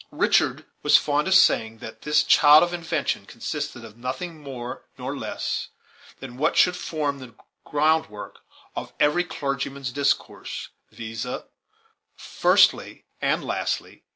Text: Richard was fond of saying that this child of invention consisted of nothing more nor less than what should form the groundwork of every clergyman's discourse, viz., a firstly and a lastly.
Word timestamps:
Richard 0.09 0.65
was 0.81 0.97
fond 0.97 1.27
of 1.27 1.35
saying 1.35 1.77
that 1.77 2.01
this 2.01 2.23
child 2.23 2.63
of 2.63 2.73
invention 2.73 3.27
consisted 3.27 3.85
of 3.85 3.97
nothing 3.97 4.41
more 4.41 4.81
nor 4.97 5.15
less 5.15 5.67
than 6.19 6.37
what 6.37 6.57
should 6.57 6.75
form 6.75 7.19
the 7.19 7.35
groundwork 7.65 8.39
of 8.75 8.93
every 8.99 9.23
clergyman's 9.23 9.91
discourse, 9.91 10.69
viz., 10.91 11.23
a 11.23 11.45
firstly 12.15 13.05
and 13.21 13.43
a 13.43 13.45
lastly. 13.45 14.01